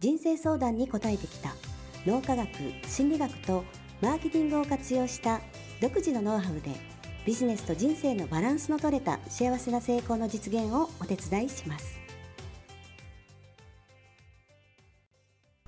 [0.00, 1.54] 人生相談に応えてきた。
[2.06, 2.48] 脳科学
[2.86, 3.64] 心理学と
[4.00, 5.42] マーケティングを活用した
[5.82, 6.70] 独自のノウハウで
[7.26, 12.00] ビジネスと人生のバランスの取れた幸せな成功の実現をお手伝いします。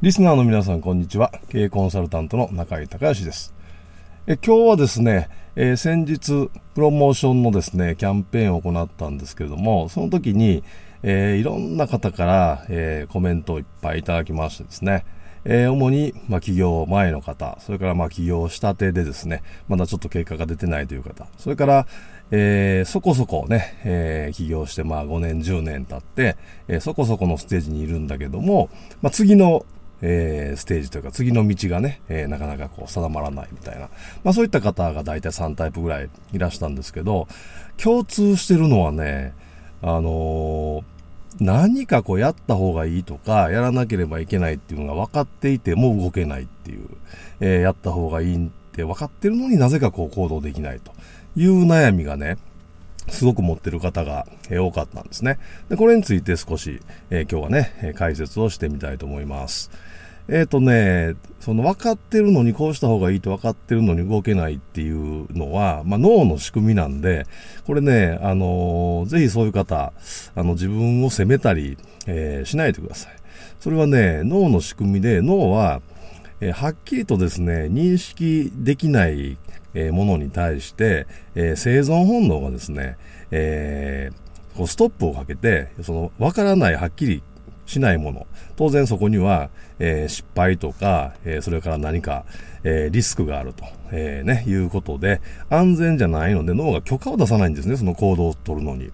[0.00, 1.30] リスナーの皆さんこんにちは。
[1.50, 3.54] 経営コンサルタントの中井隆義です。
[4.26, 10.64] え今日はですね、えー、先日プロモーションのですねキャンペーンを行ったんですけれどもその時に、
[11.06, 15.04] えー、いろんな方から、えー、コメントをいっぱいいただきましてですね
[15.46, 21.86] えー、主に、まあ、起業前の方、それから、まあ、起業したてでですね、まだちょっと結果が出てないという方、それから、
[22.30, 28.70] えー、そこそこね、えー、起業して、まあ、5年、10年経って、えー、そこそこのステージにいるんだけども、
[29.02, 29.66] まあ、次の、
[30.00, 33.88] えー、ステージというか次の道がね、えー、なかなかこう定まらないみたいな。
[34.22, 37.26] まあそういった方が大体3タイプぐらいいらしたんですけど、
[37.78, 39.32] 共通してるのはね、
[39.80, 40.93] あのー、
[41.40, 46.88] 何かこうやった方がいいとか、やらなければいけないっていうのが分かっていても動けないっていう、
[47.40, 50.92] えー、やった方がいいって分かってるのになぜかこう行動できないと
[51.36, 52.38] いう悩みがね、
[53.08, 55.38] すごく持ってる方が、え多かったんですね。
[55.68, 59.70] で、これについて少し、えー、今日はね、解説をしてみたいと思います。
[60.28, 67.26] えっ、ー、とね、その分かってるのにこうした方がいいと分かってるのに動けないっていうのは、まあ、脳の仕組みなんで、
[67.66, 69.92] これね、あのー、ぜひそういう方、
[70.34, 73.16] あの、自分を責めたり、えー、しないでください。
[73.60, 75.82] それはね、脳の仕組みで、脳は、
[76.40, 79.36] えー、はっきりとですね、認識できない、
[79.74, 82.96] えー、ものに対して、えー、生存本能がですね、
[83.30, 87.22] えー、こうストップをかけて、その、わからない、はっきり
[87.66, 88.26] しないもの。
[88.56, 92.24] 当然そこには、えー、失敗とか、えー、それから何か、
[92.62, 95.20] えー、リスクがあると、えね、いうことで、
[95.50, 98.90] 安全じゃないので脳が許可を出さないんですね、その行動を取るのに。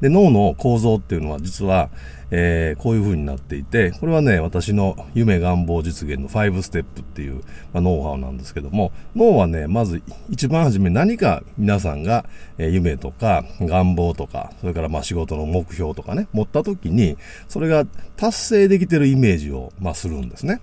[0.00, 1.90] で、脳の構造っていうのは実は、
[2.30, 7.36] えー、こういう風になっていて、これはね、私の夢願望実現の5ステップっていう、
[7.72, 12.26] まあ、ノウハウなんですけども、脳はね、まず一番初め何か皆さんが、
[12.58, 17.16] え、夢とか願望とか、それからまあ仕事の目標とかね、持った時に、
[17.48, 20.60] それが達成できてるイメージを、まあ、するんですね。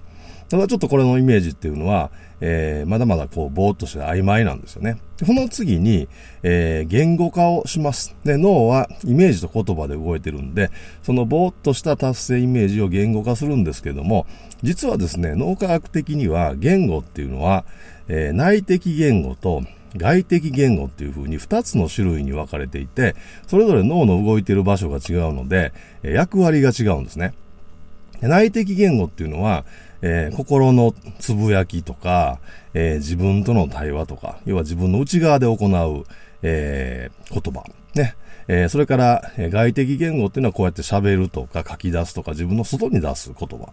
[0.49, 2.11] ただちょっとこれのイメージっていうのは、
[2.41, 4.97] えー、まだまだこう、ぼーっとして曖昧なんですよね。
[5.25, 6.07] この次に、
[6.43, 8.15] えー、言語化をします。
[8.23, 10.69] で、脳はイメージと言葉で動いてるんで、
[11.03, 14.27] そのぼーっとした達成イメージを言語化するんですけども、
[14.61, 17.65] 実はですね、脳科学的には言語っていうのは、
[18.07, 19.63] えー、内的言語と
[19.97, 23.15] 外的言語っていう風に2つの種類に分かれていて、
[23.47, 25.73] それぞれ脳の動いている場所が違うので、
[26.03, 27.33] 役割が違うんですね。
[28.27, 29.65] 内的言語っていうのは、
[30.01, 32.39] えー、心のつぶやきとか、
[32.73, 36.05] えー、自分との対話とか、要は自分の内側で行う、
[36.41, 37.63] えー、言葉。
[37.95, 38.15] ね。
[38.47, 43.69] え、それから、え、外的言語っていうのはこうやって喋るとか書き出すとか自分の外に出す言葉。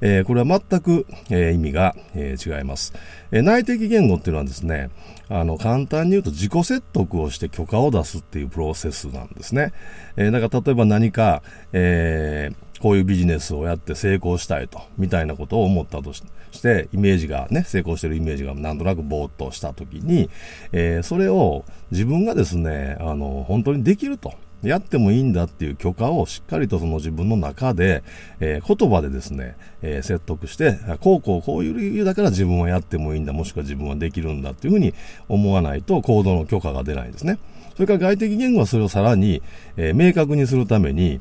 [0.00, 2.92] え、これは全く、え、意味が、え、違います。
[3.32, 4.90] え、内的言語っていうのはですね、
[5.28, 9.72] あの、簡単に言うと自己説得をして許可を出すっていうプロセスなんですね。
[10.16, 11.42] えー、だから例えば何か、
[11.72, 16.24] えー、こういうビジネスをやって成功したいと、みたいなことを思ったとし
[16.60, 20.28] て、イメージがね、成功してるイメージがなんとなくぼーっとしたときに、
[20.72, 24.34] えー、それを自分がですね、あの、本当にできると。
[24.64, 28.04] やってもいいんだっていう許可をしっかりとその自分の中で、
[28.38, 34.94] えー、言葉でですね、えー、説得して、こうこうこういう理由だから自分はやってもいいんだ、もしくは自分はできるんだっていうふうに
[35.28, 37.40] 思わないと行動の許可が出ないんですね。
[37.74, 39.42] それから外的言語はそれをさらに、
[39.76, 41.20] えー、明確にするために、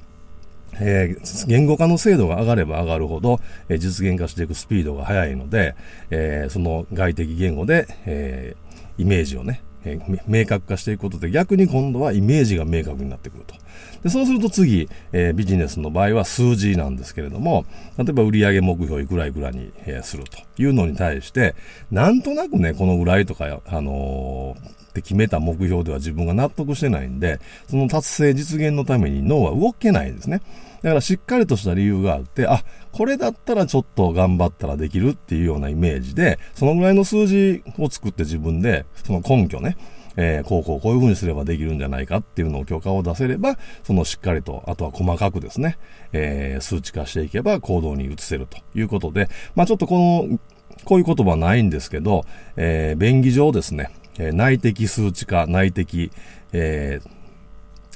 [0.80, 3.40] えー、言語化の精度が上がれば上がるほど、
[3.70, 5.76] えー、実現化していくスピードが速いので、
[6.10, 8.56] えー、その外的言語で、え
[8.98, 13.56] イメージをね、え明確化していくことで逆に今度はイメージが明確になってくると。
[14.04, 17.66] でそうすると次、えビジネスの場合は数字なんですけれども、
[17.98, 21.56] 例えば売上目標いくらいくらに、えするというのに対して、
[21.92, 24.56] なんとなくね、このぐらいとか、あの
[24.92, 30.42] って決めた目標では自分が納得してないんで、その達成実現のために脳は動けないんですね。
[30.84, 39.78] だからしっかりとした理由があって、あ、これだったらちょっと頑張ったらできるっていうようなイメージで、そのぐらいの数字を作って自分で、その根拠ね、
[40.18, 45.78] えー、こうこうこういうふうにすればできるんじゃないかっていうのを許可を出せれば、そのしっかりと、あとは細かくですね、
[46.14, 50.40] えー、数値化していけば行動に移せるということで、まあちょっとこの、
[50.84, 56.12] こういう言葉ないんですけど、えー、便宜上ですね、え内的数値化、内的、
[56.54, 57.22] えー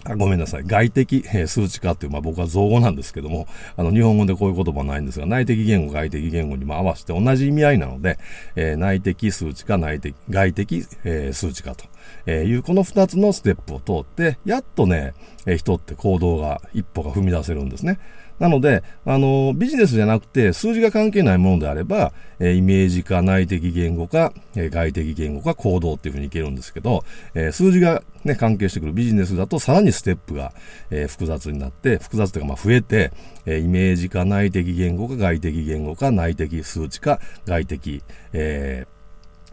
[0.07, 0.63] あごめんなさい。
[0.65, 8.19] 外的、え、数値化っていう、まあ僕は造語なんですけども、あの日本語でこういう言葉ないんですが、内的言語、外的言語にも合わせて同じ意味合いなので、
[8.55, 11.85] えー、内的数値化、内的、外的、えー、数値化と、
[12.27, 15.15] えいうこの二つのステップを通って、やっとね、
[15.47, 17.97] え人って行動が、一歩が踏み出せるんですね。
[18.39, 30.53] なので、あの、ビジネスじゃなくて数字が関係ないものであれば、えイメージ化、内的言語化、え外的言語化、行動っていうふうにいけるんですけど、え数字がね、関係してくるビジネスだとさらにステップが、
[30.91, 33.11] え複雑になって、複雑というかまあ増えて、
[33.45, 38.03] えイメージ化、内的言語化、外的言語化、内的数値化、外的、
[38.33, 38.94] えー、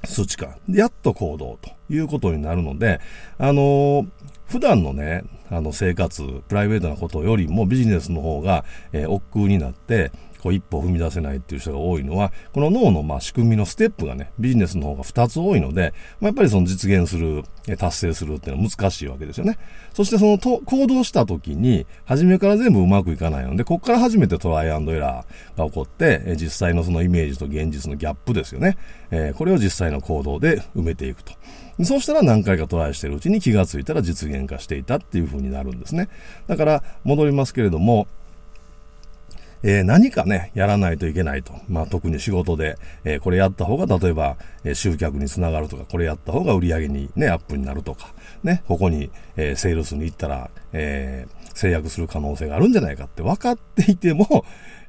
[0.04, 0.56] 数値化。
[0.68, 3.00] やっと行動ということになるので、
[3.38, 4.06] あのー、
[4.46, 17.44] 普段のね、あの生活、プライベートなことよりもビジネスの方が、えー、億劫になって、こう一歩踏み出せないっていう人が多いのは、この脳のまあ仕組みのステップがね、ビジネスの方が2つ多いので、まあ、やっぱりその実現する、
[17.78, 19.56] 達成するっていうのは難しいわけですよね。
[19.94, 28.76] そしてそのと行動した時に、初めから全部うまくいかないので、ここから初めてトライアンドエラーが起こって、実際のそのイメージと現実のギャップですよね。
[29.12, 31.34] えー、これを実際の行動で埋めていくと。
[31.84, 36.08] そうしたら何回かトライしてるうちに気がついたら実現化していたっていう風になるんですね。
[36.48, 38.08] だから戻りますけれども、
[39.62, 41.52] え、何かね、やらないといけないと。
[41.68, 48.12] まあ、特に仕事で、え、これやった方が、例えば、え、集客につながるとか、これやった方が売り上げにね、アップになるとか、
[48.42, 54.44] ね、ここに、えセールスに行ったら、え制約する可能性があるんじゃないかって分かっていても、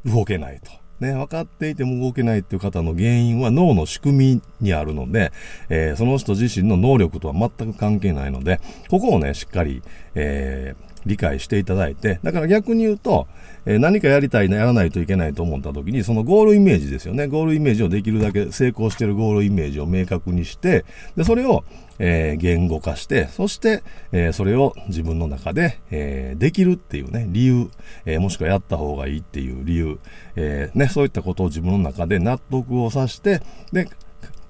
[0.06, 0.84] 動けないと。
[1.00, 5.32] ね、分かっていても動けないっていう方の原因は脳の仕組みにあるので、
[5.70, 9.82] えー、その人自身の能力とは全く関係ないので、ここをね、しっかり、
[10.16, 13.28] えー、理解していただいて、だから逆に言うと、
[13.66, 17.28] え、何かやりたいな、やらないといけないと思った時に、そのゴールイメージですよね。
[17.28, 20.84] ゴールイメージをできるだけ成功してるゴールイメージを明確にして、
[21.16, 21.64] で、それを、
[22.00, 27.70] えー、言語化して、そして、えー、それを自分の中で、えー、できるっていうね、理由、
[28.06, 30.00] えもしくはやった方がいいっていう理由、
[30.36, 33.42] えね、そういったことを自分の中で納得をさして、
[33.72, 33.88] で、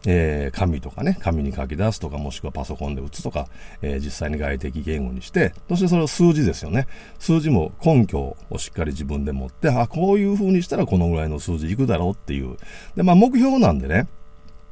[0.06, 3.48] えー、紙とかね、紙に書き出すとか、もしくはパソコンで打つとか、
[3.82, 6.88] えー、実際に外的言語にして、そしてそれを数字ですよね。
[7.20, 8.20] 数字も根拠
[8.50, 12.58] をしっかり自分で持って、あ、こういう風にしたらこのぐらいの数字いくだろうっていう。
[12.96, 14.08] で、まあ目標なんでね、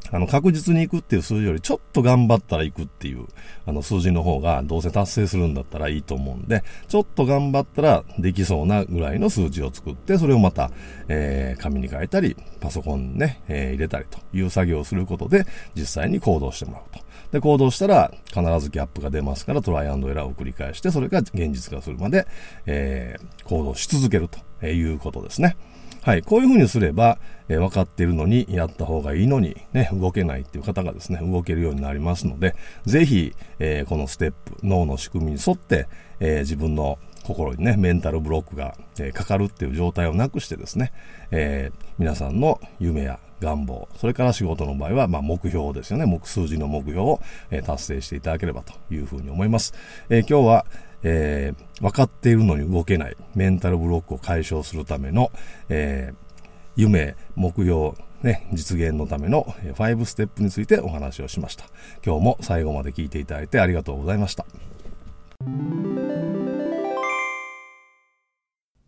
[0.10, 3.28] あの、確実に行くっていう数字よりちょっと頑張ったら行くっていう、
[3.66, 10.72] あの、数字の方がどうせ達成するんだったらいいと思うんで、ちょっと頑張ったらできそうなぐらいの数字を作って、それをまた、
[11.08, 15.46] えー、紙に書いたり、パソコンね、えー、入れたりという作業をすることで、
[15.76, 17.00] 実際に行動してもらうと。
[17.32, 22.28] で、行動したら必ずギャップが出ますから、トライアンドエラーを繰り返して、それが現実化するまで、
[22.66, 24.28] えー、行動し続ける
[24.60, 25.56] ということですね。
[26.04, 26.24] はい。
[26.24, 32.56] こういうふうにすれば、えー、分かっているのに、やった方がいいのに、ね、動けないっていう方がですね、動けるようになりますので、
[32.86, 35.88] ぜひ、えー、このステップ、脳の仕組みに沿って、
[36.20, 40.92] えー、自分の心にね、メンタルブロックが、え、かかるっていう状態をなくしてですね、
[41.30, 46.08] え、皆さんの夢や願望、それから仕事の場合は、まあ、目標ですよね。
[46.08, 47.22] 目数字の目標を、
[47.52, 49.76] え、達成していただければというふうに思います。
[50.10, 50.66] え、今日は、
[51.04, 55.32] えー、分かっているのに動けないメンタルブロックを解消するための、
[55.70, 56.42] えー、
[56.76, 61.66] 夢、目標、ね、実現のための5ステップについてお話をしました。
[62.06, 64.46] 今日も最後まで聞いていただいてありがとうございました。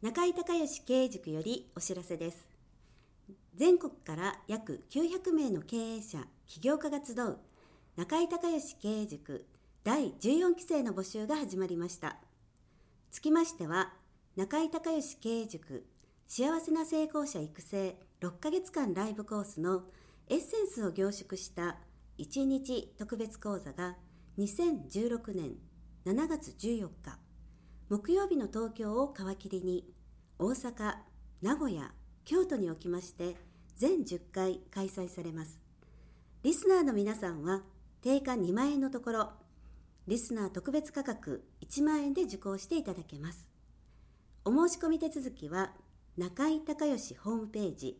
[0.01, 2.45] 中井隆義経営塾よりお知らせです。
[3.55, 7.37] 全国から約900名の経営者、起業家が集う
[7.95, 9.45] 中井隆義経営塾
[9.83, 12.15] 第14期生の募集が始まりました。
[13.11, 13.91] つきましては、
[14.37, 15.85] 中井隆義経営塾
[16.25, 19.83] 幸せな成功者育成6ヶ月間ライブコースの
[20.29, 21.79] エッセンスを凝縮した
[22.17, 23.97] 1日特別講座が
[24.37, 25.57] 2016年
[26.05, 27.19] 7月14日
[27.89, 29.85] 木曜日の東京を皮切りに
[30.39, 30.95] 大阪、
[31.41, 31.91] 名古屋、
[32.23, 33.35] 京都におきまして
[33.75, 35.59] 全10回開催されます。
[36.41, 37.63] リスナーの皆さんは
[38.01, 39.42] 定価2万円のところ
[40.05, 43.49] リスナー特別価格1万円で受講していただけます。
[44.43, 45.71] お申し込み手続きは
[46.17, 47.97] 中井隆義ホームページ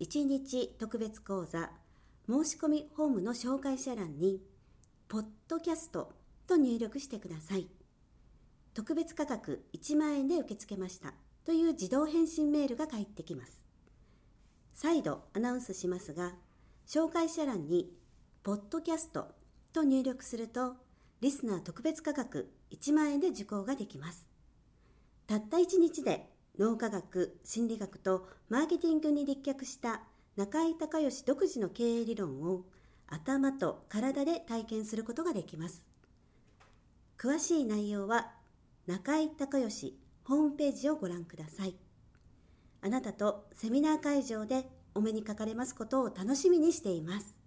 [0.00, 1.70] 1日特別講座
[2.28, 4.42] 申し込みホームの紹介者欄に
[5.08, 6.12] ポッドキャスト
[6.46, 7.68] と入力してください。
[8.74, 11.14] 特別価格1万円で受け付けました
[11.46, 13.62] という自動返信メールが返ってきます。
[14.74, 16.34] 再度アナウンスしますが、
[16.86, 17.90] 紹介者欄に
[18.42, 19.28] ポッドキャスト
[19.72, 20.76] と入力すると
[21.20, 24.26] リスナー特別価格1万円で受講ができます。
[25.26, 30.02] たった1日で脳科学、心理学とマーケティングに立脚した
[30.36, 32.64] 中井隆義独自の経営理論を
[33.06, 35.86] 頭と体で体験することができます。
[37.18, 38.30] 詳しい内容は
[38.86, 41.74] 中井隆義ホームページをご覧ください。
[42.80, 47.39] あなたとセミナー会場でお目にかかれますことを楽しみにしています。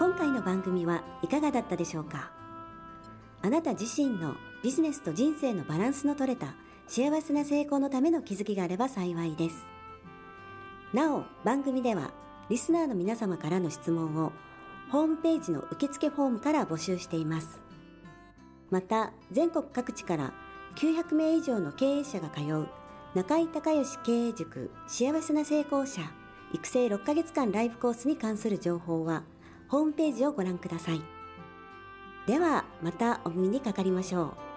[0.00, 2.30] 今回の番組はいかがだったでしょうか？
[3.42, 6.54] あなた自身のビジネスと人生のバランスの取れた
[6.86, 9.66] 幸せな成功のための気づきがあれば幸いです。
[10.94, 12.12] なお、番組では
[12.48, 14.32] リスナーの皆様からの質問を
[14.90, 17.60] ホームページの受付フォームから募集しています。
[18.70, 20.32] また、全国各地から
[20.76, 22.68] 900名以上の経営者が通う
[23.14, 26.00] 中井隆義経営塾幸せな成功者
[26.54, 29.24] 育成6ヶ月間ライブコースに関する情報は
[29.70, 31.00] ホームページをご覧ください。
[32.26, 34.49] ではまたお耳にかかりましょう。